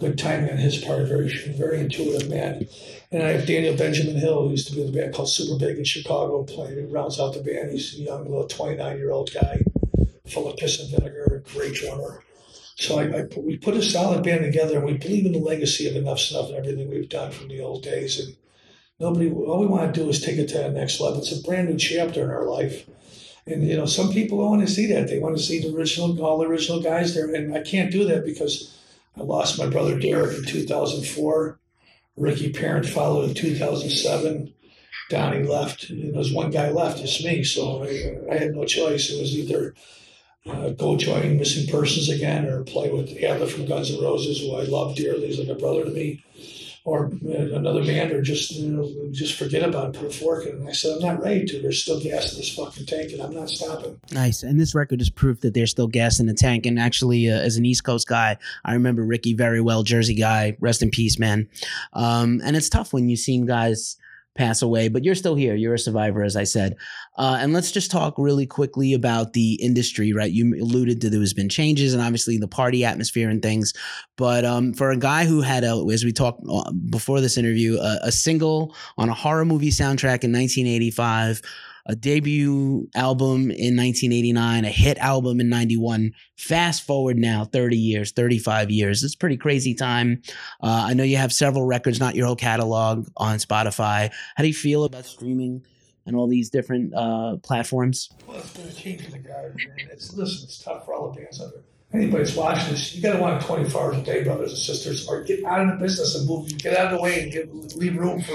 Good 0.00 0.18
timing 0.18 0.50
on 0.50 0.56
his 0.56 0.78
part. 0.78 1.06
Very 1.06 1.28
very 1.56 1.80
intuitive 1.80 2.28
man. 2.28 2.66
And 3.12 3.22
I 3.22 3.28
have 3.28 3.46
Daniel 3.46 3.76
Benjamin 3.76 4.16
Hill, 4.16 4.44
who 4.44 4.50
used 4.50 4.68
to 4.68 4.74
be 4.74 4.82
in 4.82 4.92
the 4.92 5.00
band 5.00 5.14
called 5.14 5.30
Super 5.30 5.58
Big 5.58 5.78
in 5.78 5.84
Chicago, 5.84 6.42
playing 6.42 6.78
it, 6.78 6.90
rounds 6.90 7.20
out 7.20 7.34
the 7.34 7.42
band. 7.42 7.70
He's 7.70 7.94
a 7.98 8.02
young 8.02 8.24
little 8.24 8.48
29 8.48 8.98
year 8.98 9.12
old 9.12 9.30
guy, 9.32 9.62
full 10.26 10.48
of 10.48 10.56
piss 10.56 10.80
and 10.80 10.90
vinegar, 10.90 11.44
great 11.54 11.74
drummer. 11.74 12.24
So 12.76 12.98
I, 12.98 13.04
I, 13.04 13.24
we 13.36 13.56
put 13.56 13.74
a 13.74 13.82
solid 13.82 14.22
band 14.22 14.44
together, 14.44 14.78
and 14.78 14.86
we 14.86 14.96
believe 14.96 15.26
in 15.26 15.32
the 15.32 15.38
legacy 15.38 15.88
of 15.88 15.94
Enuff 15.94 16.18
Z'Nuff 16.18 16.48
and 16.48 16.56
everything 16.56 16.90
we've 16.90 17.08
done 17.08 17.32
from 17.32 17.48
the 17.48 17.60
old 17.60 17.82
days. 17.82 18.20
And 18.20 18.36
Nobody, 19.00 19.30
all 19.30 19.60
we 19.60 19.66
want 19.66 19.94
to 19.94 20.00
do 20.00 20.08
is 20.08 20.20
take 20.20 20.38
it 20.38 20.48
to 20.48 20.58
the 20.58 20.70
next 20.70 20.98
level. 20.98 21.20
It's 21.20 21.30
a 21.30 21.40
brand 21.40 21.68
new 21.68 21.76
chapter 21.76 22.24
in 22.24 22.30
our 22.30 22.46
life. 22.46 22.88
And, 23.46 23.62
you 23.62 23.76
know, 23.76 23.86
some 23.86 24.10
people 24.10 24.38
don't 24.38 24.58
want 24.58 24.66
to 24.66 24.74
see 24.74 24.86
that. 24.92 25.06
They 25.06 25.20
want 25.20 25.36
to 25.36 25.42
see 25.42 25.60
the 25.60 25.74
original, 25.74 26.20
all 26.20 26.38
the 26.38 26.46
original 26.46 26.82
guys 26.82 27.14
there. 27.14 27.32
And 27.32 27.54
I 27.54 27.62
can't 27.62 27.92
do 27.92 28.04
that 28.06 28.24
because 28.24 28.76
I 29.16 29.22
lost 29.22 29.56
my 29.56 29.66
brother 29.66 29.98
Derek 29.98 30.38
in 30.38 30.44
2004. 30.44 31.60
Ricky 32.16 32.52
Parent 32.52 32.86
followed 32.86 33.28
in 33.28 33.34
2007. 33.36 34.52
Donnie 35.10 35.44
left. 35.44 35.90
And 35.90 36.12
there 36.12 36.18
was 36.18 36.32
one 36.32 36.50
guy 36.50 36.70
left, 36.70 36.98
it's 36.98 37.24
me. 37.24 37.44
So 37.44 37.84
I, 37.84 38.34
I 38.34 38.36
had 38.36 38.56
no 38.56 38.64
choice. 38.64 39.10
It 39.10 39.20
was 39.20 39.32
either 39.38 39.74
uh, 40.44 40.70
go 40.70 40.96
join 40.96 41.36
Missing 41.36 41.70
Persons 41.70 42.08
again 42.08 42.46
or 42.46 42.64
play 42.64 42.90
with 42.90 43.16
Adler 43.22 43.46
from 43.46 43.66
Guns 43.66 43.92
N' 43.92 44.02
Roses, 44.02 44.40
who 44.40 44.56
I 44.56 44.64
love 44.64 44.96
dearly. 44.96 45.28
He's 45.28 45.38
like 45.38 45.48
a 45.48 45.54
brother 45.54 45.84
to 45.84 45.90
me 45.90 46.24
or 46.84 47.06
another 47.06 47.84
band, 47.84 48.12
or 48.12 48.22
just 48.22 48.52
you 48.52 48.68
know, 48.68 48.90
just 49.10 49.34
forget 49.38 49.62
about 49.62 49.94
it, 49.94 50.00
put 50.00 50.08
a 50.08 50.14
fork 50.14 50.46
in. 50.46 50.56
And 50.56 50.68
I 50.68 50.72
said, 50.72 50.96
I'm 50.96 51.02
not 51.02 51.22
ready 51.22 51.44
to. 51.46 51.60
There's 51.60 51.82
still 51.82 52.00
gas 52.00 52.32
in 52.32 52.38
this 52.38 52.54
fucking 52.54 52.86
tank, 52.86 53.12
and 53.12 53.22
I'm 53.22 53.34
not 53.34 53.48
stopping. 53.48 54.00
Nice. 54.12 54.42
And 54.42 54.58
this 54.58 54.74
record 54.74 55.00
is 55.00 55.10
proof 55.10 55.40
that 55.40 55.54
there's 55.54 55.70
still 55.70 55.88
gas 55.88 56.20
in 56.20 56.26
the 56.26 56.34
tank. 56.34 56.66
And 56.66 56.78
actually, 56.78 57.30
uh, 57.30 57.36
as 57.36 57.56
an 57.56 57.64
East 57.64 57.84
Coast 57.84 58.08
guy, 58.08 58.36
I 58.64 58.72
remember 58.72 59.02
Ricky 59.04 59.34
very 59.34 59.60
well, 59.60 59.82
Jersey 59.82 60.14
guy. 60.14 60.56
Rest 60.60 60.82
in 60.82 60.90
peace, 60.90 61.18
man. 61.18 61.48
Um, 61.92 62.40
and 62.44 62.56
it's 62.56 62.68
tough 62.68 62.92
when 62.92 63.08
you 63.08 63.16
see 63.16 63.38
guys 63.44 63.96
pass 64.36 64.62
away, 64.62 64.88
but 64.88 65.04
you're 65.04 65.14
still 65.14 65.34
here. 65.34 65.54
You're 65.54 65.74
a 65.74 65.78
survivor, 65.78 66.22
as 66.22 66.36
I 66.36 66.44
said. 66.44 66.76
Uh, 67.16 67.38
and 67.40 67.52
let's 67.52 67.72
just 67.72 67.90
talk 67.90 68.14
really 68.16 68.46
quickly 68.46 68.94
about 68.94 69.32
the 69.32 69.54
industry, 69.54 70.12
right? 70.12 70.30
You 70.30 70.54
alluded 70.62 71.00
to 71.00 71.10
there's 71.10 71.34
been 71.34 71.48
changes 71.48 71.92
and 71.92 72.02
obviously 72.02 72.38
the 72.38 72.48
party 72.48 72.84
atmosphere 72.84 73.28
and 73.28 73.42
things. 73.42 73.72
But 74.16 74.44
um, 74.44 74.72
for 74.72 74.90
a 74.90 74.96
guy 74.96 75.24
who 75.24 75.40
had, 75.40 75.64
a, 75.64 75.84
as 75.92 76.04
we 76.04 76.12
talked 76.12 76.42
uh, 76.48 76.70
before 76.72 77.20
this 77.20 77.36
interview, 77.36 77.78
a, 77.78 77.98
a 78.04 78.12
single 78.12 78.74
on 78.96 79.08
a 79.08 79.14
horror 79.14 79.44
movie 79.44 79.70
soundtrack 79.70 80.22
in 80.22 80.32
1985, 80.32 81.42
a 81.86 81.96
debut 81.96 82.88
album 82.94 83.50
in 83.50 83.76
1989, 83.76 84.64
a 84.64 84.68
hit 84.68 84.98
album 84.98 85.40
in 85.40 85.48
91. 85.48 86.12
Fast 86.36 86.86
forward 86.86 87.16
now 87.16 87.44
30 87.44 87.76
years, 87.76 88.12
35 88.12 88.70
years. 88.70 89.02
It's 89.02 89.14
pretty 89.14 89.36
crazy 89.36 89.74
time. 89.74 90.22
Uh, 90.62 90.86
I 90.88 90.94
know 90.94 91.04
you 91.04 91.16
have 91.16 91.32
several 91.32 91.64
records, 91.64 91.98
not 92.00 92.14
your 92.14 92.26
whole 92.26 92.36
catalog 92.36 93.08
on 93.16 93.38
Spotify. 93.38 94.10
How 94.36 94.42
do 94.42 94.48
you 94.48 94.54
feel 94.54 94.84
about 94.84 95.06
streaming 95.06 95.64
and 96.08 96.16
all 96.16 96.26
these 96.26 96.50
different 96.50 96.94
uh, 96.94 97.36
platforms? 97.42 98.10
Well, 98.26 98.38
it's 98.38 98.50
been 98.50 98.66
a 98.66 98.72
change 98.72 99.04
in 99.04 99.12
the 99.12 99.18
guard. 99.18 99.60
It's 99.92 100.14
listen, 100.14 100.44
it's 100.44 100.58
tough 100.62 100.84
for 100.84 100.94
all 100.94 101.10
the 101.10 101.20
bands 101.20 101.40
out 101.40 101.52
there. 101.52 101.62
anybody 102.00 102.24
that's 102.24 102.36
watching 102.36 102.70
this, 102.70 102.94
you 102.94 103.02
got 103.02 103.14
to 103.14 103.22
want 103.22 103.42
24 103.42 103.82
hours 103.82 103.98
a 103.98 104.02
day, 104.02 104.24
brothers 104.24 104.50
and 104.50 104.58
sisters, 104.58 105.06
or 105.06 105.22
get 105.22 105.44
out 105.44 105.60
of 105.60 105.78
the 105.78 105.84
business 105.84 106.14
and 106.16 106.26
move. 106.26 106.56
Get 106.58 106.76
out 106.76 106.92
of 106.92 106.98
the 106.98 107.02
way 107.02 107.30
and 107.30 107.74
leave 107.76 107.96
room 107.96 108.22
for 108.22 108.34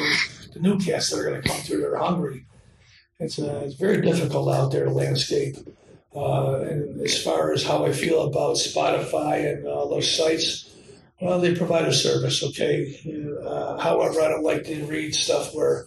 the 0.54 0.60
new 0.60 0.78
cats 0.78 1.10
that 1.10 1.20
are 1.20 1.30
going 1.30 1.42
to 1.42 1.50
come 1.50 1.60
through 1.62 1.82
that 1.82 1.90
are 1.90 1.98
hungry. 1.98 2.46
It's, 3.20 3.40
uh, 3.40 3.62
it's 3.66 3.76
very 3.76 4.02
difficult 4.02 4.54
out 4.54 4.72
there, 4.72 4.86
the 4.86 4.92
landscape. 4.92 5.56
Uh, 6.16 6.60
and 6.62 7.02
as 7.02 7.22
far 7.24 7.52
as 7.54 7.64
how 7.64 7.86
I 7.86 7.92
feel 7.92 8.24
about 8.24 8.58
Spotify 8.58 9.52
and 9.52 9.68
all 9.68 9.90
those 9.90 10.16
sites, 10.16 10.70
well, 11.22 11.40
they 11.40 11.56
provide 11.56 11.86
a 11.86 11.94
service, 11.94 12.44
okay. 12.44 13.00
Uh, 13.46 13.78
however, 13.78 14.22
I 14.22 14.28
don't 14.28 14.44
like 14.44 14.66
to 14.66 14.86
read 14.86 15.16
stuff 15.16 15.54
where 15.56 15.86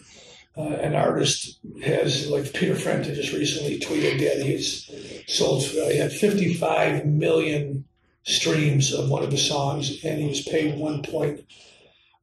uh, 0.56 0.62
an 0.62 0.94
artist 0.94 1.58
has, 1.84 2.28
like 2.28 2.52
Peter 2.54 2.74
Frampton 2.74 3.14
just 3.14 3.32
recently 3.32 3.78
tweeted 3.78 4.18
that 4.20 4.44
he's 4.44 4.90
sold, 5.26 5.62
uh, 5.62 5.88
he 5.90 5.98
had 5.98 6.12
55 6.12 7.04
million 7.06 7.84
streams 8.24 8.92
of 8.92 9.10
one 9.10 9.22
of 9.22 9.30
the 9.30 9.38
songs, 9.38 10.02
and 10.04 10.20
he 10.20 10.28
was 10.28 10.40
paid 10.42 10.78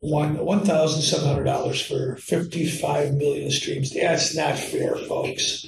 1.1 0.03 0.65
$1,700 0.65 1.87
for 1.87 2.17
55 2.17 3.13
million 3.13 3.49
streams. 3.49 3.93
That's 3.93 4.35
not 4.35 4.59
fair, 4.59 4.95
folks. 4.95 5.65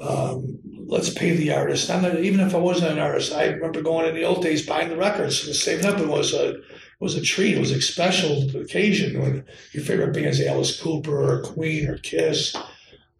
Um, 0.00 0.58
let's 0.86 1.10
pay 1.10 1.36
the 1.36 1.52
artist. 1.52 1.90
I'm 1.90 2.02
not, 2.02 2.18
even 2.18 2.40
if 2.40 2.54
I 2.54 2.58
wasn't 2.58 2.92
an 2.92 2.98
artist, 2.98 3.34
I 3.34 3.48
remember 3.48 3.82
going 3.82 4.08
in 4.08 4.14
the 4.14 4.24
old 4.24 4.42
days 4.42 4.66
buying 4.66 4.88
the 4.88 4.96
records 4.96 5.46
and 5.46 5.54
saving 5.54 5.84
up. 5.84 5.98
It 5.98 6.08
was 6.08 6.32
a 6.32 6.54
it 6.54 7.04
was 7.04 7.16
a 7.16 7.22
treat. 7.22 7.56
It 7.56 7.60
was 7.60 7.70
a 7.70 7.80
special 7.82 8.56
occasion 8.56 9.20
when 9.20 9.44
your 9.72 9.84
favorite 9.84 10.14
bands, 10.14 10.40
Alice 10.40 10.80
Cooper 10.80 11.22
or 11.22 11.42
Queen 11.42 11.86
or 11.86 11.98
Kiss, 11.98 12.56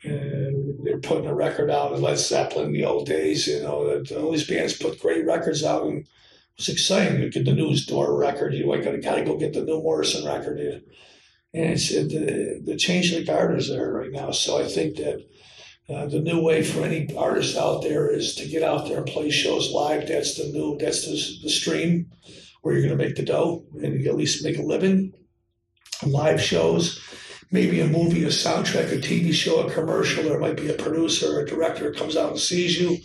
and 0.05 0.85
they're 0.85 0.99
putting 0.99 1.29
a 1.29 1.35
record 1.35 1.71
out. 1.71 1.93
And 1.93 2.03
Led 2.03 2.19
Zeppelin 2.19 2.69
in 2.69 2.73
the 2.73 2.85
old 2.85 3.07
days, 3.07 3.47
you 3.47 3.63
know, 3.63 3.87
that 3.87 4.13
all 4.13 4.33
these 4.33 4.49
bands 4.49 4.75
put 4.75 5.01
great 5.01 5.27
records 5.27 5.65
out, 5.65 5.85
and 5.85 6.07
it 6.57 6.61
was 6.61 6.69
exciting. 6.69 7.23
You 7.23 7.31
get 7.31 7.45
the 7.45 7.53
News 7.53 7.87
Door 7.87 8.19
record. 8.19 8.55
You 8.55 8.67
like, 8.67 8.87
I 8.87 8.97
gotta 8.97 9.25
go 9.25 9.37
get 9.37 9.53
the 9.53 9.65
new 9.65 9.83
Morrison 9.83 10.27
record. 10.27 10.59
And 11.53 11.73
it's 11.73 11.89
the 11.89 12.61
the 12.65 12.77
change 12.77 13.13
the 13.13 13.25
guard 13.25 13.59
is 13.59 13.69
there 13.69 13.93
right 13.93 14.13
now. 14.13 14.31
So 14.31 14.63
I 14.63 14.69
think 14.69 14.97
that 14.97 15.25
uh, 15.89 16.07
the 16.07 16.21
new 16.21 16.41
way 16.41 16.63
for 16.63 16.85
any 16.85 17.13
artist 17.17 17.57
out 17.57 17.83
there 17.83 18.09
is 18.09 18.37
to 18.37 18.47
get 18.47 18.63
out 18.63 18.87
there 18.87 18.99
and 18.99 19.07
play 19.07 19.31
shows 19.31 19.73
live. 19.73 20.07
That's 20.07 20.37
the 20.37 20.45
new. 20.45 20.79
That's 20.79 21.05
the, 21.05 21.43
the 21.43 21.51
stream 21.51 22.11
where 22.63 22.75
you're 22.75 22.87
going 22.87 22.97
to 22.97 23.05
make 23.05 23.17
the 23.17 23.25
dough 23.25 23.65
and 23.83 24.07
at 24.07 24.15
least 24.15 24.45
make 24.45 24.59
a 24.59 24.63
living. 24.63 25.13
Live 26.07 26.41
shows, 26.41 27.01
maybe 27.51 27.81
a 27.81 27.87
movie, 27.87 28.25
a 28.25 28.29
soundtrack, 28.29 28.93
a 28.93 28.97
TV 28.97 29.33
show, 29.33 29.67
a 29.67 29.71
commercial, 29.71 30.23
There 30.23 30.39
might 30.39 30.57
be 30.57 30.71
a 30.71 30.75
producer 30.75 31.39
or 31.39 31.41
a 31.41 31.47
director 31.47 31.93
comes 31.93 32.17
out 32.17 32.31
and 32.31 32.41
sees 32.41 32.81
you. 32.81 32.99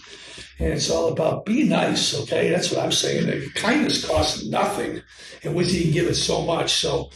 And 0.58 0.74
it's 0.74 0.90
all 0.90 1.12
about 1.12 1.46
be 1.46 1.64
nice, 1.64 2.18
okay? 2.22 2.50
That's 2.50 2.72
what 2.72 2.84
I'm 2.84 2.92
saying. 2.92 3.52
Kindness 3.56 4.08
costs 4.08 4.46
nothing, 4.46 5.02
and 5.44 5.54
with 5.54 5.74
you, 5.74 5.82
you 5.82 5.92
give 5.92 6.08
it 6.08 6.16
so 6.16 6.42
much. 6.42 6.74
So 6.74 7.10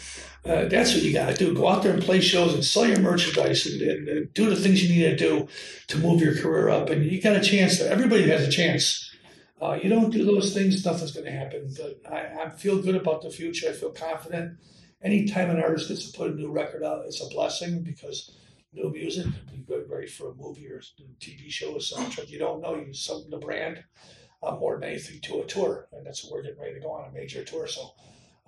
uh, 0.45 0.65
that's 0.65 0.93
what 0.93 1.03
you 1.03 1.13
got 1.13 1.29
to 1.29 1.35
do. 1.35 1.53
Go 1.53 1.67
out 1.67 1.83
there 1.83 1.93
and 1.93 2.03
play 2.03 2.19
shows 2.21 2.53
and 2.53 2.63
sell 2.63 2.85
your 2.85 2.99
merchandise 2.99 3.65
and, 3.65 3.81
and, 3.81 4.07
and, 4.07 4.33
do 4.33 4.49
the 4.49 4.55
things 4.55 4.83
you 4.83 4.89
need 4.89 5.09
to 5.09 5.15
do 5.15 5.47
to 5.87 5.97
move 5.97 6.21
your 6.21 6.35
career 6.35 6.69
up. 6.69 6.89
And 6.89 7.05
you 7.05 7.21
got 7.21 7.35
a 7.35 7.41
chance. 7.41 7.81
Everybody 7.81 8.27
has 8.29 8.47
a 8.47 8.51
chance. 8.51 9.09
Uh, 9.61 9.77
you 9.81 9.89
don't 9.89 10.11
do 10.11 10.23
those 10.23 10.53
things, 10.53 10.85
nothing's 10.85 11.11
going 11.11 11.25
to 11.25 11.31
happen. 11.31 11.73
But 11.77 12.11
I, 12.11 12.45
I, 12.45 12.49
feel 12.49 12.81
good 12.81 12.95
about 12.95 13.21
the 13.21 13.29
future. 13.29 13.69
I 13.69 13.73
feel 13.73 13.91
confident. 13.91 14.57
Anytime 15.01 15.49
an 15.49 15.61
artist 15.61 15.89
gets 15.89 16.09
to 16.09 16.17
put 16.17 16.31
a 16.31 16.33
new 16.33 16.49
record 16.49 16.81
out, 16.81 17.03
it's 17.05 17.21
a 17.21 17.27
blessing 17.27 17.83
because 17.83 18.31
new 18.73 18.91
music 18.91 19.25
could 19.25 19.51
be 19.51 19.63
good, 19.67 19.87
great 19.87 20.09
for 20.09 20.31
a 20.31 20.35
movie 20.35 20.67
or 20.67 20.77
a 20.77 21.23
TV 21.23 21.49
show 21.49 21.73
or 21.73 21.79
soundtrack. 21.79 22.29
You 22.29 22.39
don't 22.39 22.61
know. 22.61 22.75
You 22.75 22.93
something 22.93 23.29
the 23.29 23.37
brand 23.37 23.83
uh, 24.43 24.55
more 24.55 24.79
than 24.79 24.89
anything 24.89 25.19
to 25.21 25.41
a 25.41 25.45
tour, 25.45 25.87
and 25.91 26.05
that's 26.05 26.23
what 26.23 26.33
we're 26.33 26.43
getting 26.43 26.59
ready 26.59 26.75
to 26.75 26.79
go 26.79 26.91
on 26.91 27.09
a 27.09 27.13
major 27.13 27.43
tour. 27.43 27.67
So 27.67 27.91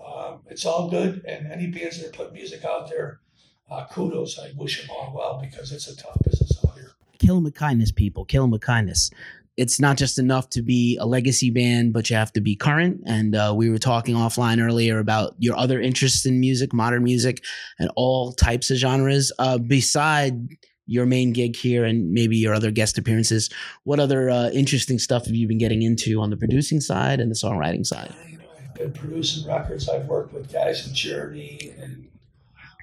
um, 0.03 0.41
it's 0.49 0.65
all 0.65 0.89
good. 0.89 1.23
And 1.25 1.51
any 1.51 1.67
bands 1.67 2.01
that 2.01 2.13
put 2.13 2.33
music 2.33 2.63
out 2.65 2.89
there, 2.89 3.21
uh, 3.69 3.85
kudos. 3.91 4.37
I 4.39 4.51
wish 4.55 4.81
them 4.81 4.95
all 4.95 5.13
well 5.15 5.39
because 5.41 5.71
it's 5.71 5.87
a 5.87 5.95
tough 5.95 6.17
business 6.23 6.63
out 6.65 6.73
here. 6.75 6.91
Kill 7.19 7.35
them 7.35 7.43
with 7.45 7.55
kindness, 7.55 7.91
people. 7.91 8.25
Kill 8.25 8.43
them 8.43 8.51
with 8.51 8.61
kindness. 8.61 9.11
It's 9.57 9.79
not 9.79 9.97
just 9.97 10.17
enough 10.17 10.49
to 10.51 10.61
be 10.61 10.97
a 10.99 11.05
legacy 11.05 11.49
band, 11.51 11.93
but 11.93 12.09
you 12.09 12.15
have 12.15 12.31
to 12.33 12.41
be 12.41 12.55
current. 12.55 13.01
And 13.05 13.35
uh, 13.35 13.53
we 13.55 13.69
were 13.69 13.77
talking 13.77 14.15
offline 14.15 14.63
earlier 14.63 14.99
about 14.99 15.35
your 15.39 15.57
other 15.57 15.79
interests 15.79 16.25
in 16.25 16.39
music, 16.39 16.73
modern 16.73 17.03
music, 17.03 17.43
and 17.77 17.91
all 17.95 18.33
types 18.33 18.71
of 18.71 18.77
genres. 18.77 19.31
Uh, 19.37 19.57
beside 19.57 20.47
your 20.87 21.05
main 21.05 21.31
gig 21.31 21.55
here 21.55 21.85
and 21.85 22.11
maybe 22.11 22.37
your 22.37 22.53
other 22.53 22.71
guest 22.71 22.97
appearances, 22.97 23.49
what 23.83 23.99
other 23.99 24.29
uh, 24.29 24.49
interesting 24.49 24.99
stuff 24.99 25.25
have 25.25 25.35
you 25.35 25.47
been 25.47 25.57
getting 25.57 25.81
into 25.81 26.21
on 26.21 26.29
the 26.29 26.37
producing 26.37 26.81
side 26.81 27.19
and 27.19 27.29
the 27.29 27.35
songwriting 27.35 27.85
side? 27.85 28.13
I've 28.59 28.75
been 28.75 28.93
producing 28.93 29.47
records. 29.47 29.87
I've 29.89 30.05
worked 30.05 30.33
with 30.33 30.51
guys 30.51 30.87
in 30.87 30.93
Journey 30.93 31.73
and 31.79 32.07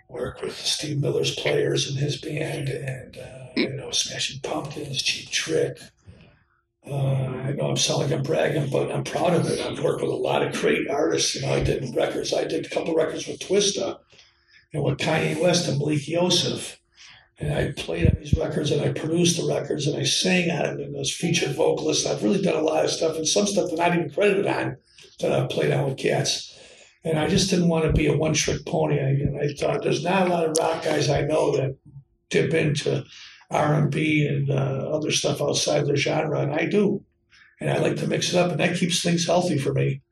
worked 0.09 0.43
with 0.43 0.57
Steve 0.57 1.01
Miller's 1.01 1.35
players 1.35 1.91
in 1.91 1.97
his 1.97 2.17
band, 2.17 2.69
and 2.69 3.19
uh, 3.19 3.49
you 3.57 3.71
know, 3.71 3.91
Smashing 3.91 4.41
Pumpkins, 4.41 5.03
Cheap 5.03 5.31
Trick. 5.31 5.79
Uh, 6.91 7.27
I 7.45 7.53
know 7.53 7.69
I'm 7.69 7.77
sounding 7.77 8.09
like 8.09 8.19
I'm 8.19 8.23
bragging, 8.23 8.71
but 8.71 8.91
I'm 8.91 9.05
proud 9.05 9.35
of 9.35 9.47
it. 9.47 9.61
I've 9.61 9.83
worked 9.83 10.01
with 10.01 10.11
a 10.11 10.17
lot 10.17 10.43
of 10.43 10.55
great 10.55 10.89
artists. 10.89 11.35
You 11.35 11.43
know, 11.43 11.53
I 11.53 11.63
did 11.63 11.95
records. 11.95 12.33
I 12.33 12.45
did 12.45 12.65
a 12.65 12.69
couple 12.71 12.95
records 12.95 13.27
with 13.27 13.41
Twista 13.41 13.99
and 14.73 14.83
with 14.83 14.99
Kanye 14.99 15.41
West 15.41 15.69
and 15.69 15.79
Malik 15.79 16.09
Yusef. 16.09 16.79
And 17.39 17.55
I 17.55 17.73
played 17.73 18.09
on 18.09 18.17
these 18.19 18.35
records 18.35 18.71
and 18.71 18.81
I 18.81 18.93
produced 18.93 19.37
the 19.37 19.47
records 19.47 19.87
and 19.87 19.97
I 19.97 20.05
sang 20.05 20.51
on 20.51 20.65
them 20.65 20.81
and 20.81 20.95
those 20.95 21.13
featured 21.13 21.55
vocalists. 21.55 22.07
I've 22.07 22.23
really 22.23 22.43
done 22.43 22.57
a 22.57 22.63
lot 22.63 22.85
of 22.85 22.91
stuff 22.91 23.17
and 23.17 23.29
some 23.29 23.47
stuff 23.47 23.71
that 23.71 23.81
I'm 23.81 23.91
not 23.91 23.97
even 23.99 24.11
credited 24.11 24.47
on 24.47 24.77
that 25.21 25.33
I've 25.33 25.51
played 25.51 25.71
on 25.71 25.85
with 25.85 25.99
cats. 25.99 26.59
And 27.05 27.19
I 27.19 27.29
just 27.29 27.51
didn't 27.51 27.69
want 27.69 27.85
to 27.85 27.93
be 27.93 28.07
a 28.07 28.17
one 28.17 28.33
trick 28.33 28.65
pony. 28.67 28.99
And 28.99 29.39
I 29.41 29.53
thought 29.55 29.83
there's 29.83 30.03
not 30.03 30.27
a 30.27 30.31
lot 30.31 30.47
of 30.47 30.57
rock 30.59 30.83
guys 30.83 31.09
I 31.09 31.23
know 31.23 31.57
that 31.57 31.77
dip 32.31 32.53
into 32.55 33.05
R&B 33.51 34.27
and 34.27 34.51
uh, 34.51 34.91
other 34.93 35.11
stuff 35.11 35.41
outside 35.41 35.87
their 35.87 35.97
genre, 35.97 36.41
and 36.41 36.53
I 36.53 36.67
do. 36.67 37.05
And 37.61 37.71
I 37.71 37.79
like 37.79 37.97
to 37.97 38.07
mix 38.07 38.33
it 38.33 38.37
up, 38.37 38.51
and 38.51 38.61
that 38.61 38.77
keeps 38.77 39.03
things 39.03 39.27
healthy 39.27 39.59
for 39.59 39.73
me. 39.73 40.03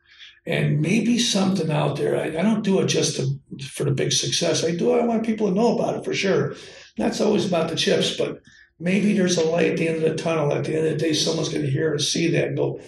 And 0.46 0.80
maybe 0.80 1.18
something 1.18 1.70
out 1.70 1.96
there. 1.96 2.16
I, 2.16 2.26
I 2.26 2.42
don't 2.42 2.62
do 2.62 2.80
it 2.80 2.86
just 2.86 3.16
to, 3.16 3.38
for 3.64 3.84
the 3.84 3.90
big 3.90 4.12
success. 4.12 4.64
I 4.64 4.74
do. 4.74 4.92
I 4.92 5.04
want 5.04 5.26
people 5.26 5.48
to 5.48 5.54
know 5.54 5.76
about 5.76 5.96
it 5.96 6.04
for 6.04 6.14
sure. 6.14 6.54
That's 6.96 7.20
always 7.20 7.46
about 7.46 7.68
the 7.68 7.76
chips, 7.76 8.16
but 8.16 8.40
maybe 8.78 9.12
there's 9.12 9.38
a 9.38 9.44
light 9.44 9.72
at 9.72 9.76
the 9.76 9.88
end 9.88 10.02
of 10.02 10.02
the 10.02 10.22
tunnel. 10.22 10.52
At 10.52 10.64
the 10.64 10.76
end 10.76 10.86
of 10.86 10.92
the 10.92 10.98
day, 10.98 11.12
someone's 11.12 11.48
going 11.48 11.64
to 11.64 11.70
hear 11.70 11.92
and 11.92 12.00
see 12.00 12.30
that 12.30 12.48
and 12.48 12.56
go, 12.56 12.80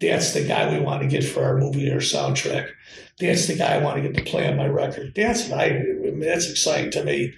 that's 0.00 0.34
the 0.34 0.46
guy 0.46 0.70
we 0.70 0.84
want 0.84 1.02
to 1.02 1.08
get 1.08 1.24
for 1.24 1.42
our 1.42 1.56
movie 1.56 1.90
or 1.90 2.00
soundtrack. 2.00 2.70
That's 3.18 3.46
the 3.46 3.56
guy 3.56 3.74
I 3.74 3.82
want 3.82 3.96
to 3.96 4.02
get 4.02 4.14
to 4.16 4.30
play 4.30 4.46
on 4.48 4.56
my 4.56 4.66
record. 4.66 5.14
That's 5.16 5.48
what 5.48 5.60
I, 5.60 5.82
that's 6.20 6.50
exciting 6.50 6.90
to 6.92 7.04
me. 7.04 7.32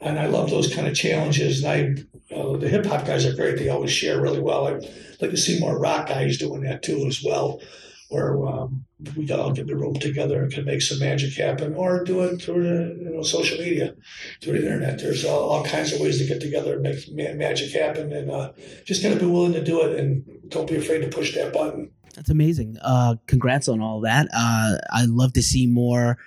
And 0.00 0.18
I 0.18 0.26
love 0.26 0.50
those 0.50 0.74
kind 0.74 0.88
of 0.88 0.94
challenges. 0.94 1.62
And 1.62 2.06
I, 2.30 2.34
uh, 2.34 2.56
the 2.56 2.68
hip 2.68 2.86
hop 2.86 3.04
guys 3.06 3.26
are 3.26 3.34
great. 3.34 3.58
They 3.58 3.68
always 3.68 3.92
share 3.92 4.20
really 4.20 4.40
well. 4.40 4.66
I'd 4.66 4.82
like 5.20 5.30
to 5.30 5.36
see 5.36 5.60
more 5.60 5.78
rock 5.78 6.08
guys 6.08 6.38
doing 6.38 6.62
that 6.62 6.82
too, 6.82 7.04
as 7.06 7.22
well, 7.22 7.60
where 8.08 8.46
um, 8.46 8.84
we 9.14 9.26
got 9.26 9.40
all 9.40 9.52
get 9.52 9.66
the 9.66 9.76
room 9.76 9.94
together 9.94 10.42
and 10.42 10.52
can 10.52 10.64
make 10.64 10.82
some 10.82 10.98
magic 10.98 11.34
happen, 11.34 11.74
or 11.74 12.02
do 12.02 12.22
it 12.22 12.40
through 12.40 12.62
the 12.62 13.04
you 13.04 13.10
know 13.10 13.22
social 13.22 13.58
media, 13.58 13.94
through 14.42 14.58
the 14.58 14.64
internet. 14.64 14.98
There's 14.98 15.24
all, 15.24 15.50
all 15.50 15.64
kinds 15.64 15.92
of 15.92 16.00
ways 16.00 16.18
to 16.18 16.26
get 16.26 16.40
together 16.40 16.74
and 16.74 16.82
make 16.82 17.04
ma- 17.12 17.34
magic 17.34 17.72
happen, 17.72 18.12
and 18.12 18.30
uh, 18.30 18.52
just 18.84 19.02
got 19.02 19.10
to 19.10 19.20
be 19.20 19.26
willing 19.26 19.52
to 19.52 19.62
do 19.62 19.82
it, 19.82 19.98
and 19.98 20.24
don't 20.48 20.68
be 20.68 20.76
afraid 20.76 21.00
to 21.02 21.08
push 21.08 21.34
that 21.34 21.52
button. 21.52 21.90
That's 22.14 22.30
amazing. 22.30 22.76
Uh, 22.82 23.16
congrats 23.26 23.68
on 23.68 23.80
all 23.80 24.00
that. 24.00 24.28
Uh, 24.34 24.76
I'd 24.92 25.08
love 25.08 25.32
to 25.34 25.42
see 25.42 25.66
more. 25.66 26.18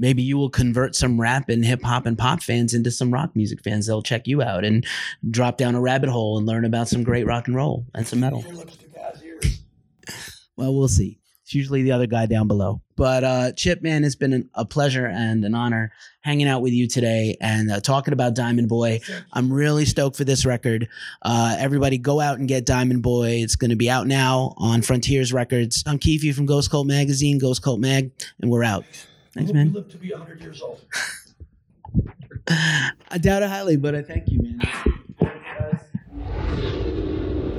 Maybe 0.00 0.22
you 0.22 0.38
will 0.38 0.48
convert 0.48 0.96
some 0.96 1.20
rap 1.20 1.50
and 1.50 1.62
hip 1.64 1.82
hop 1.82 2.06
and 2.06 2.16
pop 2.16 2.42
fans 2.42 2.72
into 2.72 2.90
some 2.90 3.12
rock 3.12 3.36
music 3.36 3.62
fans. 3.62 3.86
They'll 3.86 4.02
check 4.02 4.26
you 4.26 4.40
out 4.42 4.64
and 4.64 4.84
drop 5.30 5.58
down 5.58 5.74
a 5.74 5.80
rabbit 5.80 6.08
hole 6.08 6.38
and 6.38 6.46
learn 6.46 6.64
about 6.64 6.88
some 6.88 7.04
great 7.04 7.26
rock 7.26 7.46
and 7.46 7.54
roll 7.54 7.86
and 7.94 8.06
some 8.06 8.20
metal. 8.20 8.44
Well, 10.56 10.74
we'll 10.74 10.88
see. 10.88 11.18
It's 11.42 11.54
usually 11.54 11.82
the 11.82 11.92
other 11.92 12.06
guy 12.06 12.26
down 12.26 12.46
below. 12.46 12.82
But 12.96 13.24
uh, 13.24 13.52
Chip, 13.52 13.82
man, 13.82 14.04
it's 14.04 14.14
been 14.14 14.34
an, 14.34 14.50
a 14.54 14.66
pleasure 14.66 15.06
and 15.06 15.42
an 15.44 15.54
honor 15.54 15.90
hanging 16.20 16.46
out 16.46 16.60
with 16.60 16.74
you 16.74 16.86
today 16.86 17.38
and 17.40 17.72
uh, 17.72 17.80
talking 17.80 18.12
about 18.12 18.34
Diamond 18.34 18.68
Boy. 18.68 19.00
I'm 19.32 19.50
really 19.50 19.86
stoked 19.86 20.16
for 20.16 20.24
this 20.24 20.44
record. 20.44 20.86
Uh, 21.22 21.56
everybody, 21.58 21.96
go 21.96 22.20
out 22.20 22.38
and 22.38 22.46
get 22.46 22.66
Diamond 22.66 23.02
Boy. 23.02 23.40
It's 23.42 23.56
going 23.56 23.70
to 23.70 23.76
be 23.76 23.88
out 23.88 24.06
now 24.06 24.54
on 24.58 24.82
Frontiers 24.82 25.32
Records. 25.32 25.82
I'm 25.86 25.98
Keefe 25.98 26.36
from 26.36 26.44
Ghost 26.44 26.70
Cult 26.70 26.86
Magazine, 26.86 27.38
Ghost 27.38 27.62
Cult 27.62 27.80
Mag, 27.80 28.12
and 28.40 28.50
we're 28.50 28.62
out. 28.62 28.84
Thanks, 29.32 29.52
man. 29.52 29.68
You 29.68 29.72
live 29.74 29.90
to 29.90 29.96
be 29.96 30.10
100 30.10 30.40
years 30.40 30.60
old. 30.60 30.80
I 32.48 33.18
doubt 33.18 33.42
it 33.42 33.48
highly, 33.48 33.76
but 33.76 33.94
I 33.94 34.02
thank 34.02 34.28
you, 34.28 34.42
man. 34.42 34.60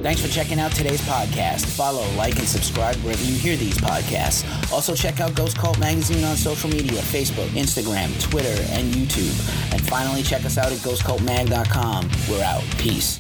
Thanks 0.01 0.19
for 0.19 0.27
checking 0.29 0.59
out 0.59 0.71
today's 0.71 1.01
podcast. 1.01 1.63
Follow, 1.65 2.03
like, 2.15 2.35
and 2.39 2.47
subscribe 2.47 2.95
wherever 2.97 3.23
you 3.23 3.35
hear 3.35 3.55
these 3.55 3.77
podcasts. 3.77 4.43
Also, 4.71 4.95
check 4.95 5.19
out 5.19 5.35
Ghost 5.35 5.57
Cult 5.59 5.77
Magazine 5.79 6.23
on 6.23 6.35
social 6.35 6.71
media 6.71 7.01
Facebook, 7.01 7.47
Instagram, 7.49 8.19
Twitter, 8.19 8.59
and 8.71 8.91
YouTube. 8.93 9.71
And 9.71 9.87
finally, 9.87 10.23
check 10.23 10.43
us 10.43 10.57
out 10.57 10.71
at 10.71 10.79
ghostcultmag.com. 10.79 12.09
We're 12.29 12.43
out. 12.43 12.63
Peace. 12.79 13.19